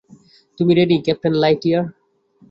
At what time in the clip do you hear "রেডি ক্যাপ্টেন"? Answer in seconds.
0.75-1.33